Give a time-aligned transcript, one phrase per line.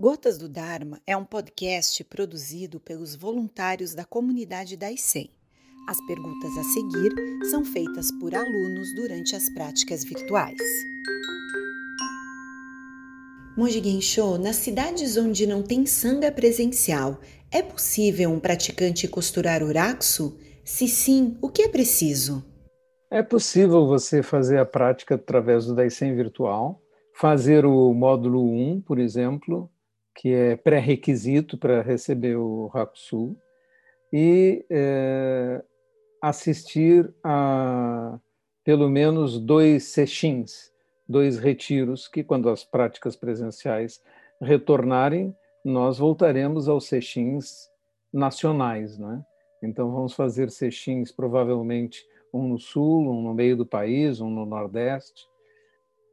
[0.00, 5.28] Gotas do Dharma é um podcast produzido pelos voluntários da comunidade da ICEM.
[5.88, 7.12] As perguntas a seguir
[7.50, 10.56] são feitas por alunos durante as práticas virtuais.
[13.56, 17.18] Monge Gensho, nas cidades onde não tem sanga presencial,
[17.50, 20.38] é possível um praticante costurar uraxo?
[20.64, 22.44] Se sim, o que é preciso?
[23.10, 26.80] É possível você fazer a prática através do Daisen virtual,
[27.12, 29.68] fazer o módulo 1, por exemplo,
[30.18, 33.36] que é pré-requisito para receber o Rakusu,
[34.12, 35.62] e é,
[36.20, 38.18] assistir a
[38.64, 40.72] pelo menos dois sexins,
[41.08, 44.02] dois retiros, que quando as práticas presenciais
[44.42, 45.34] retornarem,
[45.64, 47.70] nós voltaremos aos sexins
[48.12, 49.24] nacionais, né?
[49.62, 52.04] Então vamos fazer sexins provavelmente
[52.34, 55.28] um no sul, um no meio do país, um no nordeste.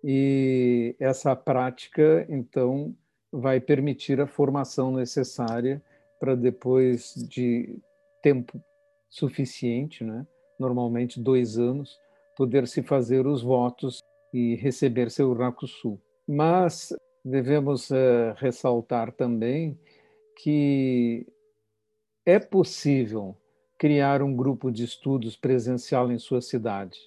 [0.04, 2.96] E essa prática, então,
[3.40, 5.82] vai permitir a formação necessária
[6.20, 7.78] para depois de
[8.22, 8.62] tempo
[9.10, 10.26] suficiente, né?
[10.60, 12.00] normalmente dois anos,
[12.36, 14.00] poder se fazer os votos
[14.34, 16.00] e receber seu Rakusu.
[16.28, 19.78] Mas devemos uh, ressaltar também
[20.38, 21.26] que
[22.26, 23.38] é possível
[23.78, 26.98] criar um grupo de estudos presencial em sua cidade.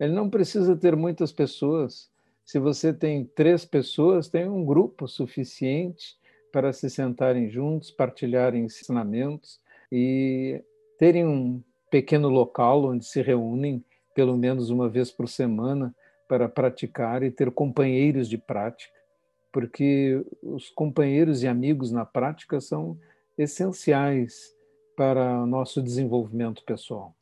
[0.00, 2.10] Ele não precisa ter muitas pessoas,
[2.44, 6.16] se você tem três pessoas, tem um grupo suficiente
[6.52, 10.62] para se sentarem juntos, partilharem ensinamentos e
[10.98, 13.84] terem um pequeno local onde se reúnem
[14.14, 15.94] pelo menos uma vez por semana
[16.28, 18.94] para praticar e ter companheiros de prática,
[19.52, 22.98] porque os companheiros e amigos na prática são
[23.36, 24.54] essenciais
[24.96, 27.14] para o nosso desenvolvimento pessoal.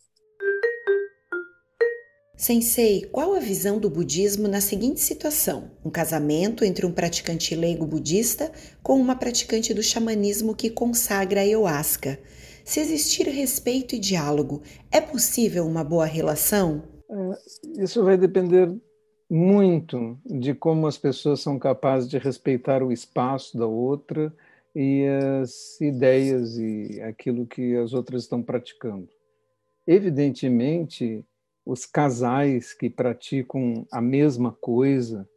[2.36, 5.70] Sensei, qual a visão do budismo na seguinte situação?
[5.84, 8.50] Um casamento entre um praticante leigo budista
[8.83, 12.19] com uma praticante do xamanismo que consagra a ayahuasca.
[12.64, 16.83] Se existir respeito e diálogo, é possível uma boa relação?
[17.11, 18.74] É, isso vai depender
[19.30, 24.35] muito de como as pessoas são capazes de respeitar o espaço da outra
[24.74, 25.06] e
[25.40, 29.08] as ideias e aquilo que as outras estão praticando.
[29.86, 31.24] Evidentemente,
[31.64, 35.28] os casais que praticam a mesma coisa,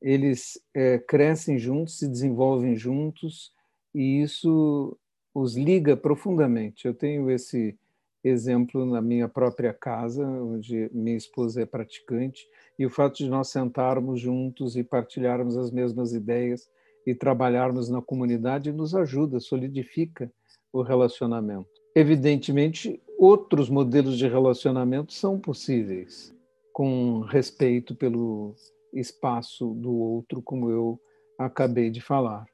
[0.00, 3.52] eles é, crescem juntos, se desenvolvem juntos
[3.94, 4.96] e isso
[5.34, 6.86] os liga profundamente.
[6.86, 7.78] Eu tenho esse
[8.22, 12.46] exemplo na minha própria casa, onde minha esposa é praticante,
[12.78, 16.68] e o fato de nós sentarmos juntos e partilharmos as mesmas ideias
[17.06, 20.30] e trabalharmos na comunidade nos ajuda, solidifica
[20.72, 21.68] o relacionamento.
[21.94, 26.32] Evidentemente, outros modelos de relacionamento são possíveis,
[26.72, 28.54] com respeito pelo
[28.94, 31.00] espaço do outro, como eu
[31.36, 32.46] acabei de falar.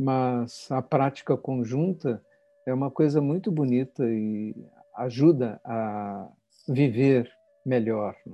[0.00, 2.24] Mas a prática conjunta
[2.66, 4.54] é uma coisa muito bonita e
[4.96, 6.26] ajuda a
[6.66, 7.30] viver
[7.64, 8.16] melhor.
[8.26, 8.30] É?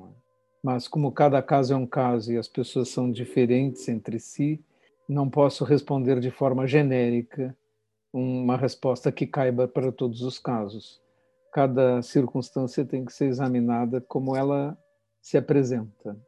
[0.63, 4.65] Mas, como cada caso é um caso e as pessoas são diferentes entre si,
[5.09, 7.55] não posso responder de forma genérica
[8.13, 11.04] uma resposta que caiba para todos os casos
[11.55, 14.77] cada circunstância tem que ser examinada como ela
[15.23, 16.19] se apresenta.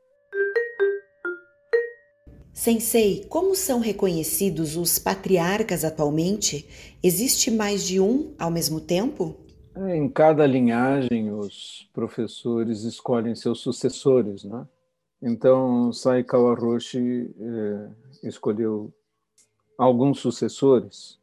[2.53, 6.97] Sensei, como são reconhecidos os patriarcas atualmente?
[7.03, 9.37] Existe mais de um ao mesmo tempo?
[9.75, 14.65] É, em cada linhagem, os professores escolhem seus sucessores, né?
[15.21, 17.89] Então, Saikawa Roshi eh,
[18.23, 18.93] escolheu
[19.77, 21.19] alguns sucessores.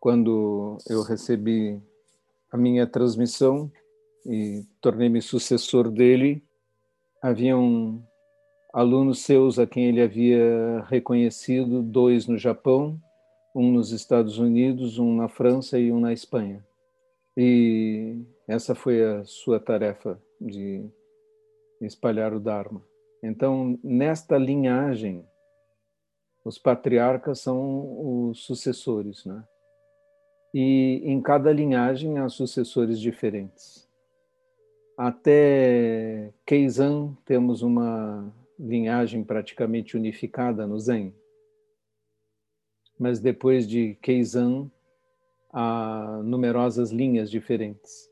[0.00, 1.80] Quando eu recebi
[2.52, 3.70] a minha transmissão
[4.24, 6.42] e tornei-me sucessor dele.
[7.22, 8.04] Haviam
[8.72, 13.00] alunos seus a quem ele havia reconhecido, dois no Japão,
[13.54, 16.64] um nos Estados Unidos, um na França e um na Espanha.
[17.36, 20.84] E essa foi a sua tarefa de
[21.80, 22.82] espalhar o Dharma.
[23.22, 25.24] Então, nesta linhagem,
[26.44, 29.42] os patriarcas são os sucessores, né?
[30.58, 33.86] E em cada linhagem há sucessores diferentes.
[34.96, 41.14] Até Keizan temos uma linhagem praticamente unificada no Zen.
[42.98, 44.70] Mas depois de Keizan
[45.52, 48.10] há numerosas linhas diferentes.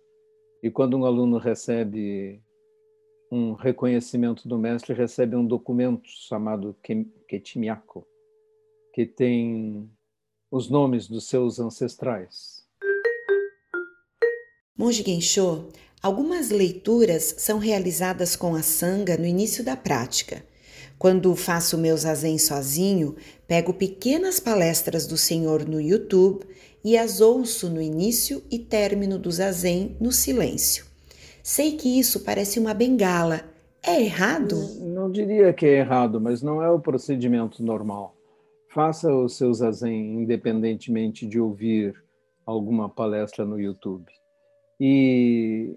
[0.62, 2.42] E quando um aluno recebe
[3.32, 6.76] um reconhecimento do mestre, recebe um documento chamado
[7.26, 8.06] Ketimiako,
[8.92, 9.90] que tem
[10.54, 12.62] os nomes dos seus ancestrais.
[14.78, 15.66] Monge Gensho,
[16.00, 20.44] algumas leituras são realizadas com a sanga no início da prática.
[20.96, 23.16] Quando faço meu zazen sozinho,
[23.48, 26.46] pego pequenas palestras do Senhor no YouTube
[26.84, 30.84] e as ouço no início e término do zazen no silêncio.
[31.42, 33.42] Sei que isso parece uma bengala.
[33.82, 34.54] É errado?
[34.78, 38.13] Não, não diria que é errado, mas não é o procedimento normal.
[38.74, 41.94] Faça o seu zazen independentemente de ouvir
[42.44, 44.10] alguma palestra no YouTube.
[44.80, 45.76] E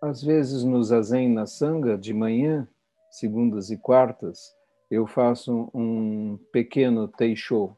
[0.00, 2.68] às vezes no zazen na sanga de manhã,
[3.10, 4.54] segundas e quartas,
[4.88, 7.76] eu faço um pequeno teisho.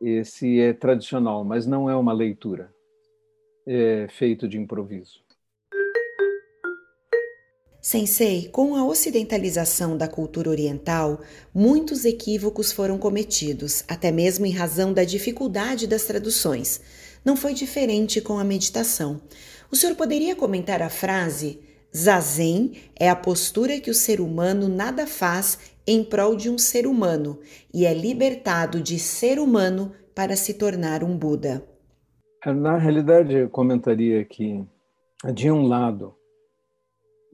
[0.00, 2.72] Esse é tradicional, mas não é uma leitura.
[3.66, 5.23] É feito de improviso.
[7.86, 11.20] Sensei, com a ocidentalização da cultura oriental,
[11.54, 16.80] muitos equívocos foram cometidos, até mesmo em razão da dificuldade das traduções.
[17.22, 19.20] Não foi diferente com a meditação.
[19.70, 21.60] O senhor poderia comentar a frase
[21.94, 26.86] Zazen é a postura que o ser humano nada faz em prol de um ser
[26.86, 27.38] humano
[27.72, 31.62] e é libertado de ser humano para se tornar um Buda.
[32.46, 34.64] Na realidade, eu comentaria que,
[35.34, 36.14] de um lado,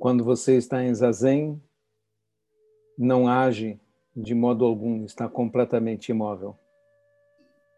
[0.01, 1.63] quando você está em Zazen,
[2.99, 3.81] não age
[4.17, 6.59] de modo algum, está completamente imóvel.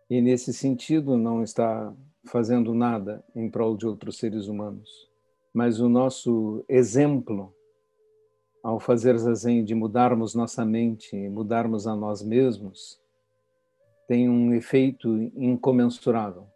[0.08, 5.12] E, nesse sentido, não está fazendo nada em prol de outros seres humanos
[5.52, 7.54] mas o nosso exemplo
[8.62, 13.00] ao fazer zazen de mudarmos nossa mente, mudarmos a nós mesmos,
[14.06, 16.46] tem um efeito incomensurável.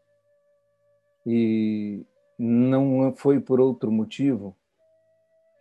[1.27, 2.07] E
[2.39, 4.57] não foi por outro motivo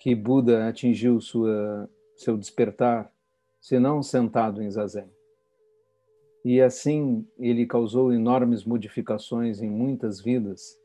[0.05, 3.11] que Buda atingiu sua, seu despertar,
[3.59, 5.09] senão sentado em zazen.
[6.45, 10.79] E assim ele causou enormes modificações em muitas vidas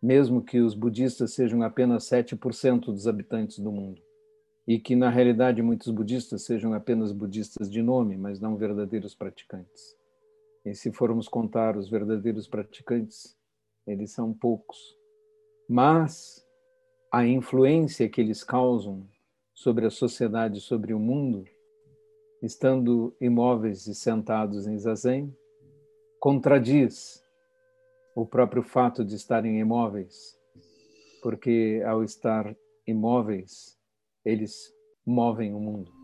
[0.00, 4.00] mesmo que os budistas sejam apenas 7% dos habitantes do mundo.
[4.66, 9.94] E que, na realidade, muitos budistas sejam apenas budistas de nome, mas não verdadeiros praticantes.
[10.64, 13.36] E se formos contar os verdadeiros praticantes,
[13.86, 14.78] eles são poucos.
[15.68, 16.47] Mas
[17.10, 19.08] a influência que eles causam
[19.54, 21.44] sobre a sociedade, sobre o mundo,
[22.42, 25.34] estando imóveis e sentados em zazen,
[26.20, 27.22] contradiz
[28.14, 30.36] o próprio fato de estarem imóveis,
[31.22, 32.54] porque ao estar
[32.86, 33.76] imóveis,
[34.24, 34.72] eles
[35.06, 35.97] movem o mundo.